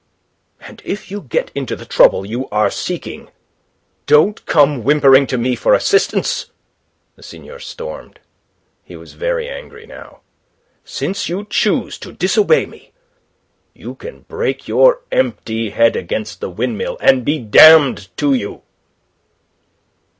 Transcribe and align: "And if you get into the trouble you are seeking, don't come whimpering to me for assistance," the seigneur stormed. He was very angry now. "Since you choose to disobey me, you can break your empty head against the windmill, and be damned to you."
"And 0.59 0.81
if 0.83 1.11
you 1.11 1.21
get 1.21 1.51
into 1.53 1.75
the 1.75 1.85
trouble 1.85 2.25
you 2.25 2.49
are 2.49 2.71
seeking, 2.71 3.29
don't 4.07 4.43
come 4.47 4.81
whimpering 4.83 5.27
to 5.27 5.37
me 5.37 5.55
for 5.55 5.75
assistance," 5.75 6.47
the 7.15 7.21
seigneur 7.21 7.59
stormed. 7.59 8.19
He 8.83 8.95
was 8.97 9.13
very 9.13 9.47
angry 9.47 9.85
now. 9.85 10.21
"Since 10.83 11.29
you 11.29 11.45
choose 11.47 11.99
to 11.99 12.11
disobey 12.13 12.65
me, 12.65 12.93
you 13.75 13.93
can 13.93 14.21
break 14.21 14.67
your 14.67 15.01
empty 15.11 15.69
head 15.69 15.95
against 15.95 16.41
the 16.41 16.49
windmill, 16.49 16.97
and 16.99 17.23
be 17.23 17.37
damned 17.37 18.07
to 18.17 18.33
you." 18.33 18.63